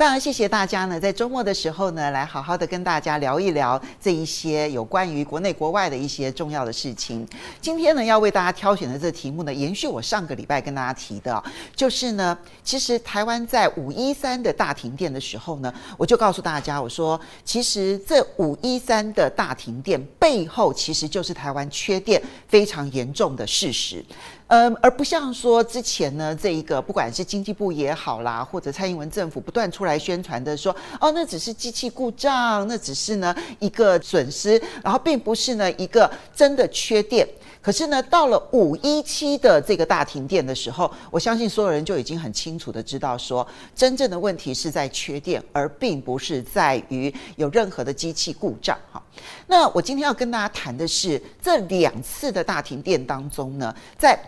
[0.00, 7.28] 非常谢谢大家呢，在周末的时候呢，来好好的跟大家聊一聊这一些有关于国内国外的一些重要的事情。
[7.60, 11.44] 今天呢，要为大家挑选的这题目呢，延续我上个礼拜跟大家提的，
[11.76, 24.02] 就是呢，其实台湾在五一三的大停电的时候呢，我就告诉大家，我说，其实这五一三的大停电背后，其实就是台湾缺电非常严重的事实。
[24.50, 37.26] 嗯，而不像说之前呢，这一个不管是经济部也好啦，或者蔡英文政府不断出来宣传的说，哦，那只是机器故障，那只是呢一个损失，然后并不是呢一个真的缺电。
[37.62, 43.46] 可是呢，到了五一七的这个大停电的时候，我相信所有人就已经很清楚的知道说，
[43.76, 48.76] 真正的问题是在缺电，而并不是在于有任何的机器故障。
[48.90, 49.00] 哈，
[49.46, 54.18] 那我今天要跟大家谈的是这两次的大停电当中呢，在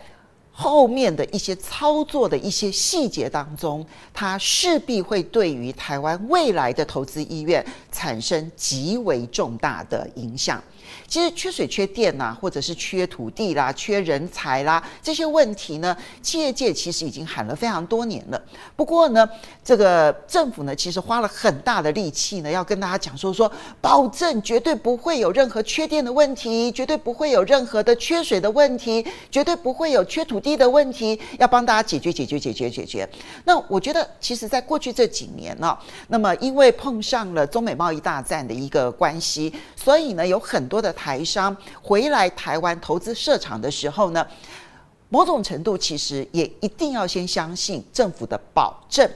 [0.55, 3.83] 后面的一些操作的一些细节当中，
[4.13, 10.63] 它势必会对于台湾未来的投资意愿产生极为重大的影响。
[11.07, 18.41] 其实缺水、缺电呐、或者是缺土地啦、缺人才啦，这些问题呢，企业界其实已经喊了非常多年了。
[18.75, 19.27] 不过呢，
[19.63, 33.07] 这个政府呢，其实花了很大的力气呢，要跟大家讲说说，保证绝对不会有任何缺电的问题，绝对不会有任何的缺水的问题，绝对不会有缺土地的问题，要帮大家解决、解决、解决、解决。
[33.45, 35.77] 那我觉得，其实在过去这几年呢、
[36.07, 40.93] 那么因为碰上了中美贸易大战的一个关系，所以呢，有很多的。
[40.93, 44.25] 台商回来台湾投资设厂的时候呢，
[45.09, 49.09] 某种程度其实也一定要先相信政府的保证。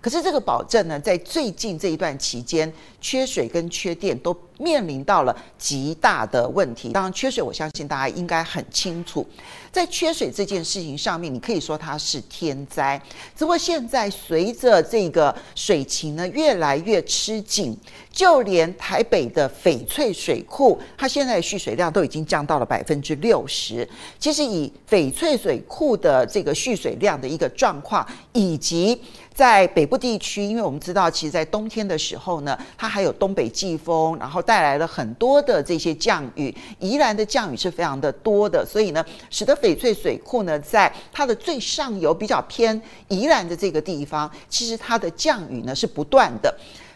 [0.00, 6.90] 可是这个保证呢，在最近这一段期间，缺水跟缺电都面临到了极大的问题。
[6.90, 9.26] 当然，缺水我相信大家应该很清楚，
[9.72, 13.00] 在缺水这件事情上面，你可以说它是天灾。
[13.36, 17.76] 只不过现在随着这个水情呢越来越吃紧，
[18.10, 23.88] 就连台北的翡翠水库，它现在的蓄水量都已经降到了百分之六十。
[24.18, 29.00] 其实以翡翠水库的这个蓄水量的一个状况，以及
[29.34, 36.54] 在北部地区，因为我们知道，其实，在冬天的时候呢，它还有东北季风，然后带来了很多的这些降雨。
[36.78, 46.54] 宜兰的降雨是非常的多的，所以呢，使得翡翠水库呢，在它的最上游比较偏宜兰的这个地方，其实它的降雨呢是不断的。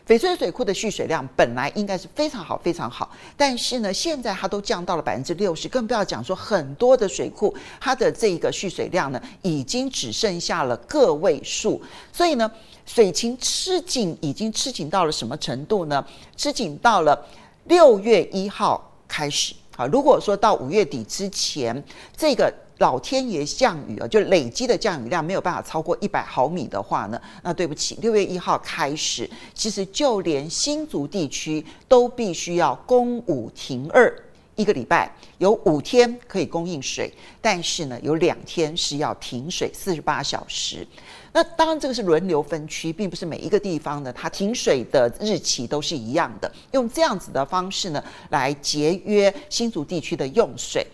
[0.08, 11.78] 翡翠水库的蓄水量本来应该是非常好，非常好，但是呢，现在它都降到了百分之六十，更不要讲说很多的水库，它的这个蓄水量呢，已经只剩下了个位数。
[12.10, 12.50] 所以呢，
[12.86, 16.02] 水情吃紧，已经吃紧到了什么程度呢？
[16.34, 17.26] 吃紧到了
[17.64, 19.84] 六月一号开始啊。
[19.84, 21.84] 如果说到五月底之前，
[22.16, 22.50] 这个。
[22.78, 34.12] 老天爷降雨啊，就累积的降雨量没有办法超过一百毫米的话呢，那对不起，六月一号开始，其实就连新竹地区都必须要供五停二
[34.54, 40.86] 一个礼拜，有五天可以供应水，但是呢，有两天是要停水四十八小时。
[41.32, 46.50] 那当然这个是轮流分区，并不是每一个地方呢，它停水的日期都是一样的。
[46.72, 50.86] 用这样子的方式呢，来节约新竹地区的用水。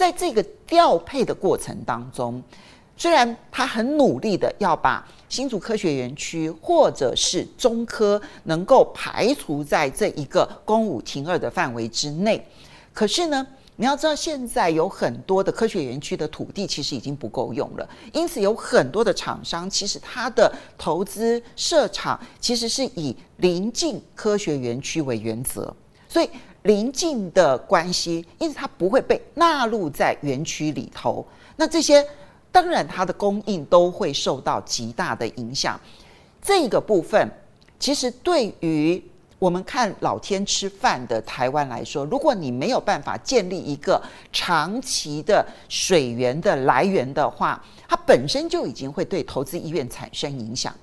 [0.00, 2.42] 在这个调配的过程当中，
[2.96, 12.42] 虽然他很努力的要把新竹科学园区或者是中科能够排除在这一个公五停二的范围之内，
[12.94, 13.46] 可是呢，
[13.76, 25.76] 你要知道现在有很多的科学园区的土地其实已经不够用了，因此有很多的厂商其实他的投资设厂其实是以临近科学园区为原则，
[26.08, 26.30] 所以。
[26.62, 31.26] 邻近的关系，因此它不会被纳入在园区里头。
[31.56, 32.06] 那这些
[32.52, 35.78] 当然它的供应都会受到极大的影响。
[36.42, 37.28] 这个部分
[37.78, 39.02] 其实对于
[39.38, 50.74] 我们看老天吃饭的台湾来说，如果你没有办法建立一个长期的水源的来源的话，它本身就已经会对投资意愿产生影响。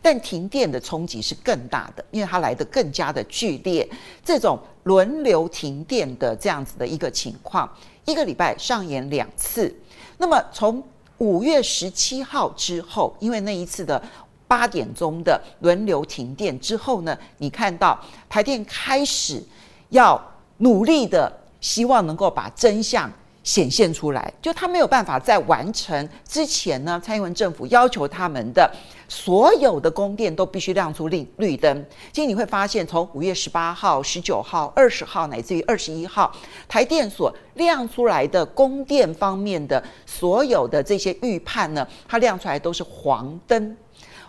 [0.00, 3.88] 但停电的冲击是更大的，因为它来得更加的剧烈。
[4.24, 7.68] 这种轮流停电的这样子的一个情况，
[8.04, 9.74] 一个礼拜上演两次。
[10.18, 10.82] 那么从
[11.18, 14.02] 五月十七号之后，因为那一次的
[14.46, 17.98] 八点钟的轮流停电之后呢，你看到
[18.28, 19.42] 台电开始
[19.90, 20.20] 要
[20.58, 23.10] 努力的希望能够把真相
[23.44, 28.68] 显现出来，就他没有办法在完成之前呢，蔡英文政府要求他们的
[29.06, 31.84] 所有的供电都必须亮出绿绿灯。
[32.10, 36.34] 其实你会发现，从五月十八号、十九号、二十号，乃至于二十一号，
[36.66, 43.76] 台电所亮出来的供电方面的所有的这些预判呢，它亮出来都是黄灯。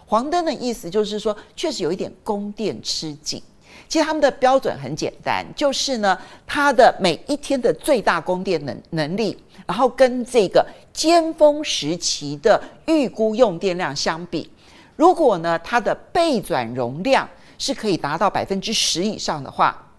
[0.05, 3.41] 黄灯的意思就是说，确实有一点供电吃紧。
[3.87, 14.51] 其实他们的标准很简单，就是呢，它的每一天的最大供电能能力，然后跟这个尖峰时期的预估用电量相比，
[14.95, 17.27] 如果呢它的备转容量
[17.57, 19.89] 是可以达到百分之十以上的话，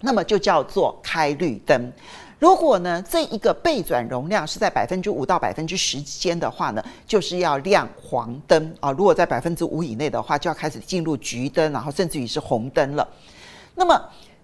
[0.00, 1.92] 那么就叫做开绿灯。
[2.42, 8.90] 如果呢这一个备转容量是在百分之五到百分之十之间的话呢，就是要亮黄灯啊。
[8.90, 13.08] 如果在百分之五以内的话，就要开始进入橘灯，然后甚至于是红灯了。
[13.76, 13.96] 那么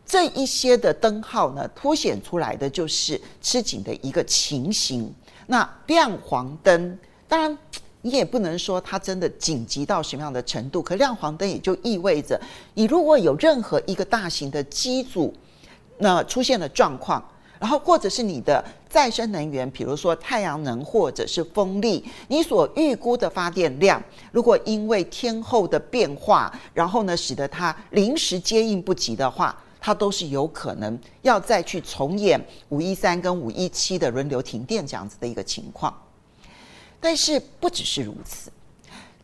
[0.07, 5.13] 这一些的灯号呢，凸显出来的就是吃紧的一个情形。
[5.49, 6.97] 那亮黄灯，
[7.27, 7.59] 当然
[8.03, 10.81] 你也不能说它真的紧急到什么样的程度。
[10.81, 12.41] 可亮黄灯也就意味着，
[12.75, 15.35] 你如果有任何一个大型的机组，
[15.99, 17.21] 那出现了状况，
[17.59, 24.03] 然后或者是你的再生能源，比如说太阳能或者是风力，你所预估的发电量，
[24.33, 35.93] 如果因为天候的变化，然后呢使得它临时接应不及的话，它都是有可能要再去重演五一三跟五一七的轮流停电这样子的一个情况。
[37.01, 38.51] 但是不只是如此，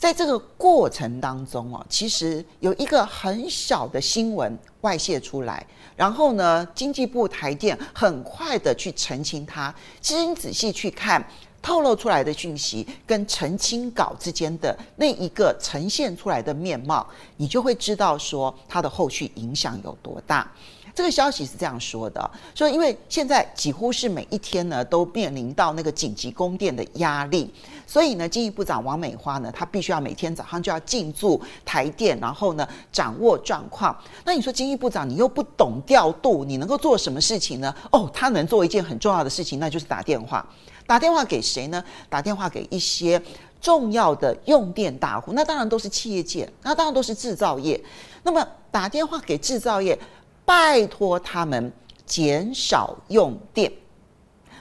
[0.05, 5.67] 在这个过程当中哦，其实有一个很小的新闻外泄出来。
[5.97, 9.75] 然后呢，经济部台电很快的去澄清它。
[10.03, 11.27] 其实你仔细去看
[11.63, 17.07] 透露出来的讯息跟澄清稿之间的那一个呈现出来的面貌，
[17.39, 20.53] 你就会知道说它的后续影响有多大。
[20.95, 27.53] 这个消息是这样说的：说因为现在几乎是每一天呢都面临到那个紧急供电的压力，
[27.85, 33.97] 所以呢，经济部长王美花呢，她必须要每天早上就要进驻台电，然后呢掌握状况。
[34.25, 37.75] 那你说经济部长你又不懂调度，你能够做什么事情呢？
[37.91, 40.47] 哦，他能做一件很重要的事情，那就是打电话。
[40.87, 41.83] 打电话给谁呢？
[42.09, 43.21] 打电话给一些
[43.61, 47.83] 重要的用电大户，那当然都是企业界，那当然都是制造业。
[48.23, 49.99] 那么打电话给制造业。
[50.45, 51.73] 拜托他们
[52.05, 53.73] 减少用电。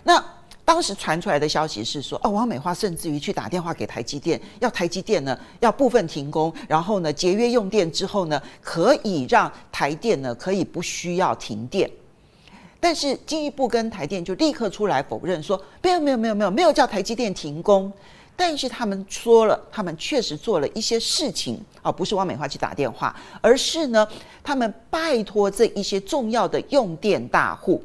[0.03, 0.23] 那
[0.65, 11.89] 当时传出来的消息是说，哦，王美花甚至于去打电话给台积电，要台积电呢要部分停工，然后呢节约用电之后呢，可以让台电呢可以不需要停电。
[12.79, 17.91] 但是进一步跟台电就立刻出来否认说，没有没有没有没有没有叫台积电停工。
[18.35, 24.07] 但是他们说了，他们确实做了一些事情啊，不是王美花去打电话，而是呢，
[24.43, 27.83] 他们拜托这一些重要的用电大户，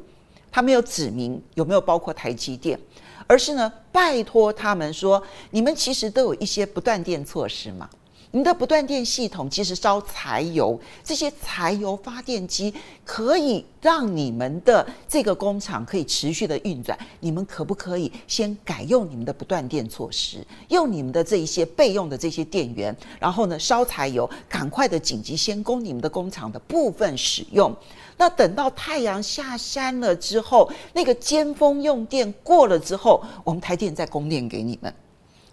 [0.51, 2.79] 他没有指明有没有包括台积电，
[3.27, 7.87] 而是呢，拜托他们说，你们其实都有一些不断电措施嘛。
[8.31, 12.71] 你的不断电系统其实烧柴油，这些柴油发电机
[13.03, 16.95] 可以让你们的这个工厂可以持续的运转。
[17.19, 27.75] 你们可不可以先改用你们的不断电措施，用你们的这一些备用的这些电源，然后呢，烧柴油，赶快的紧急先供你们的工厂的部分使用。
[28.15, 34.93] 那等到太阳下山了之后，那个尖峰用电过了之后，我们台电再供电给你们。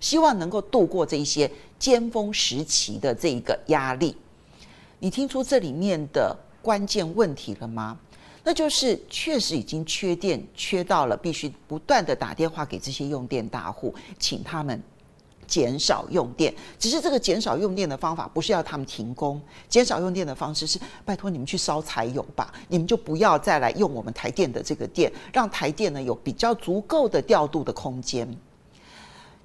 [0.00, 4.16] 希望能够度过这些尖峰时期的这一个压力，
[4.98, 7.98] 你听出这里面的关键问题了吗？
[8.42, 14.80] 那就是确实已经缺电，缺到了必须不断的打电话给这些用电大户，请他们
[15.48, 16.54] 减少用电。
[16.78, 28.28] 只是这个减少用电的方法不是要他们停工，减少用电的方式是拜托你们去烧柴油吧，你们就不要再来用我们台电的这个电，让台电呢有比较足够的调度的空间。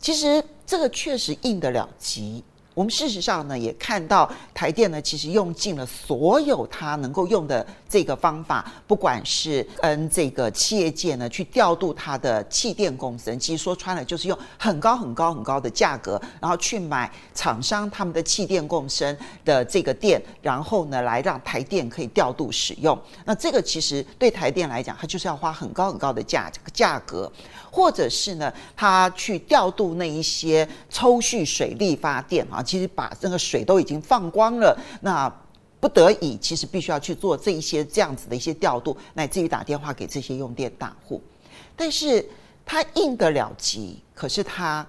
[0.02, 2.44] 其实这个确实应得了急。
[2.74, 22.98] 我们事实上呢，也看到台电呢，其实用尽了所有它能够用的这个方法，不管是跟这个企业界呢去调度它的气电共生，其实说穿了就是用很高很高很高的价格，然后去买厂商他们的气电共生的这个电，然后呢来让台电可以调度使用。
[23.26, 27.30] 那这个其实对台电来讲，它就是要花很高很高的价价格，
[27.70, 32.61] 或者是呢，它去调度那一些抽蓄水力发电啊。
[32.62, 35.32] 其实把那个水都已经放光了，那
[35.80, 41.22] 不得已，其实必须要去做这一些这样子的一些调度，乃至于打电话给这些用电大户。
[41.76, 42.24] 但是
[42.66, 44.86] 他应得了急，可是他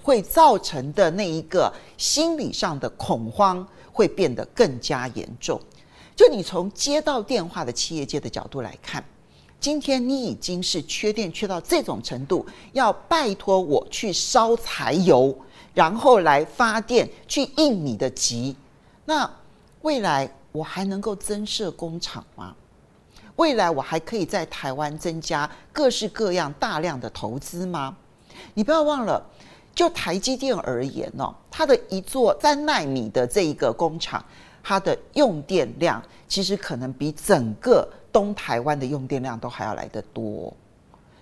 [0.00, 5.60] 会造成的那一个心理上的恐慌会变得更加严重。
[6.16, 9.04] 就你从接到电话的企业界的角度来看，
[9.62, 15.32] 今天你已经是缺电缺到这种程度，要拜托我去烧柴油，
[15.72, 18.56] 然后来发电去应你的急，
[19.04, 19.30] 那
[19.82, 22.56] 未来我还能够增设工厂吗？
[23.36, 27.96] 未来我还可以在台湾增加各式各样大量的投资吗？
[28.54, 29.24] 你不要忘了，
[29.72, 34.24] 就台积电而言哦，它的一座三奈米的这一个工厂，
[34.62, 40.54] 它的用电量其实可能比整个东台湾的用电量都还要来得多，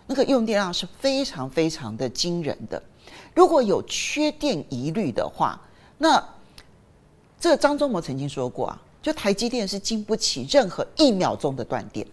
[0.06, 2.82] 那个用电量是非常非常的惊人的。
[3.35, 5.61] 如果有缺电疑虑的话，
[5.99, 6.23] 那
[7.38, 8.82] 这个张忠谋曾经说过啊。
[9.02, 12.06] 就台积电是经不起任何一秒钟的断电，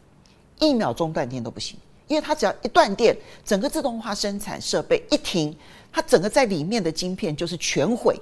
[0.58, 5.54] 一秒钟断电都不行，因为它只要一断电，整个自动化生产设备一停，
[5.92, 8.18] 它整个在里面的晶片就是全毁，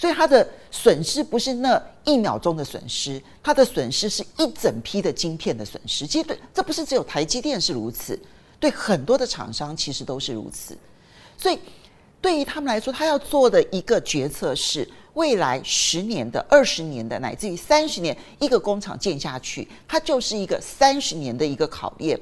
[0.00, 6.06] 所以它的损失不是那一秒钟的损失，它的损失是一整批的晶片的损失。
[6.06, 8.18] 其实对，这不是只有台积电是如此，
[8.58, 10.74] 对很多的厂商其实都是如此。
[11.36, 11.58] 所以
[12.22, 14.88] 对于他们来说，他要做的一个决策是。
[15.14, 22.18] 未来十年的、二十年的，乃至于三十年，一个工厂建下去，它就是一个三十年的一个考验。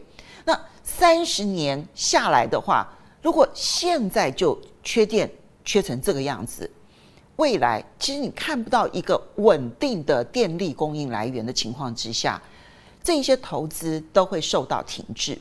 [0.47, 2.89] 那三十年下来的话，
[3.21, 5.31] 如果现在就缺电
[5.67, 6.69] 缺成这个样子，
[7.39, 12.41] 未来其实你看不到一个稳定的电力供应来源的情况之下，
[13.03, 15.39] 这一些投资都会受到停滞。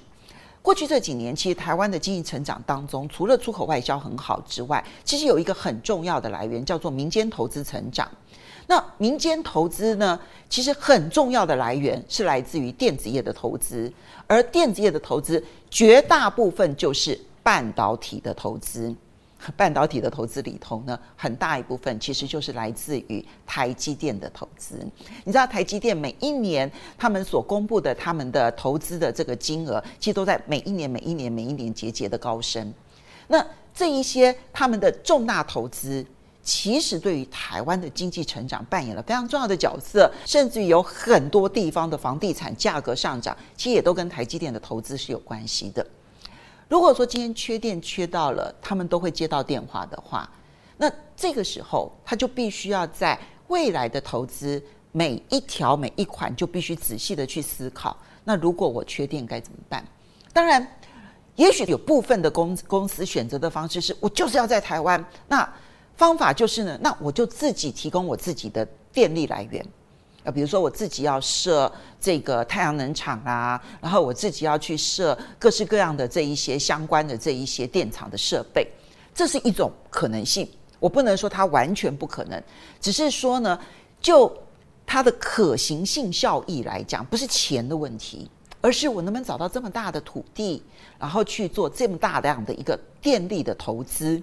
[0.62, 8.08] 过去这几年，其实台湾的经济成长当中，除了出口外销很好之外，其实有一个很重要的来源叫做民间投资成长。
[8.68, 13.92] 那民间投资呢，其实很重要的来源是来自于电子业的投资，
[14.28, 18.94] 而电子业的投资绝大部分就是半导体的投资。
[19.56, 24.80] 半导体的投资里头呢，很大一部分其实就是来自于台积电的投资。
[25.24, 32.74] 你知道台积电每一年他们所公布的他们的投资的这个金额，其实都在每一年、每一年、每一年节节的高升。
[33.28, 36.06] 那这一些他们的重大投资，
[36.42, 45.86] 其实对于台湾的经济成长扮演了非常重要的角色，甚至于有很多地方的房地产价格上涨，其实也都跟台积电的投资是有关系的。
[46.68, 50.30] 如果说今天缺电缺到了，他们都会接到电话的话，
[50.78, 57.96] 那这个时候他就必须要在未来的投资每一条每一款就必须仔细的去思考。
[58.26, 59.84] 那如果我缺电该怎么办？
[60.34, 60.68] 当然，
[61.36, 65.50] 也许有部分的公公司选择的方式是我就是要在台湾，那
[65.96, 69.66] 方法就是呢，那我就自己提供我自己的电力来源。
[70.28, 78.68] 啊，比如说我自己要设这个太阳能厂啊，然后我自己要去设各式各样的这一些相关的这一些电厂的设备，
[79.16, 80.46] 这是一种可能性。
[80.80, 82.44] 我不能说它完全不可能，
[82.82, 83.58] 只是说呢，
[84.02, 84.30] 就
[84.86, 88.30] 它的可行性效益来讲，不是钱的问题，
[88.60, 90.62] 而是我能不能找到这么大的土地，
[91.00, 94.22] 然后去做这么大量的一个电力的投资，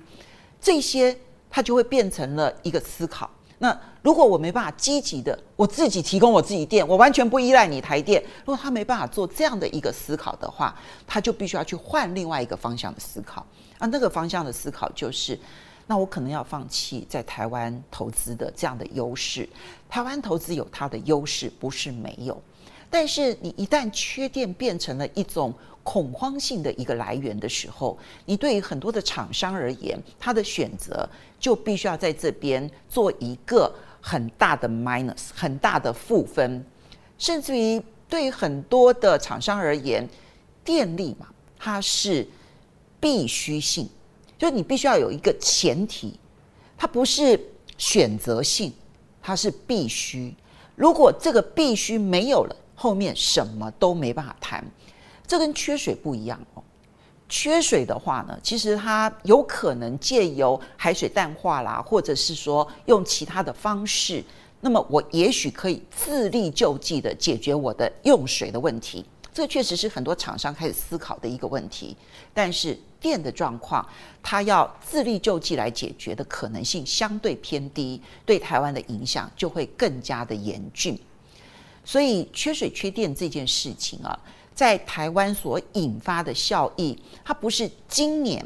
[0.60, 1.16] 这些
[1.48, 3.30] 它就会变成了一个思考。
[3.58, 8.22] 那如果我没办法积极的我自己提供我自己电，我完全不依赖你台电。
[8.40, 10.74] 如果他没办法做这样的一个思考的话，
[11.06, 13.46] 他就必须要去换另外一个方向的思考。
[13.78, 15.38] 啊，那个方向的思考就是，
[15.86, 19.48] 那我可能要放弃在台湾投资的这样的优势。
[19.88, 22.40] 台湾投资有它的优势，不是没有。
[22.90, 36.64] 但是你一旦缺电变成了一种恐慌性的一个来源的时候，你对于很多的厂商而言，他的选择就必须要在这边做一个很大的 minus，很大的负分，
[37.18, 40.08] 甚至于对于很多的厂商而言，
[40.64, 41.26] 电力嘛，
[41.58, 42.26] 它是
[43.00, 43.88] 必须性，
[44.38, 46.18] 就是你必须要有一个前提，
[46.78, 47.38] 它不是
[47.76, 48.72] 选择性，
[49.20, 50.34] 它是必须。
[50.76, 54.64] 如果这个必须没有了，后面什么都没办法谈。
[55.26, 56.62] 这跟缺水不一样哦。
[57.26, 64.22] 缺水的话呢，其实它有可能借由海水淡化啦，或者是说用其他的方式，
[64.60, 69.04] 那么我也许可以自力救济的解决我的用水的问题。
[69.32, 71.96] 这确实是很多厂商开始思考的一个问题。
[72.32, 73.84] 但是电的状况，
[74.22, 80.96] 它要自力救济来解决的可能性相对偏低，对台湾的影响就会更加的严峻。
[81.84, 84.18] 所以缺水缺电这件事情啊。
[84.54, 88.40] 在台湾所引发的效益，它不是今年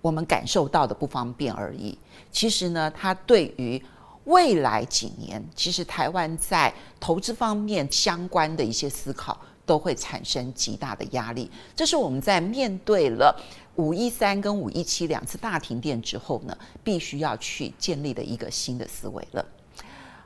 [0.00, 1.98] 我们感受到的不方便而已。
[2.30, 3.82] 其实呢，它对于
[4.26, 11.50] 未来几年，其实台湾在投资方面相关的一些思考，都会产生极大的压力。
[11.74, 13.36] 这是我们在面对了
[13.74, 19.44] 五一三跟五一七两次大停电之后呢，必须要去建立的一个新的思维了。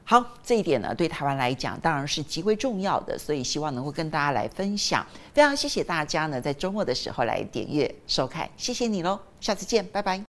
[0.05, 5.07] 好，这一点呢，对台湾来讲当然是极为重要的，所以希望能够跟大家来分享。
[5.33, 10.21] 非常谢谢大家呢，在周末的时候来点阅收看，谢谢你喽，下次见，拜拜。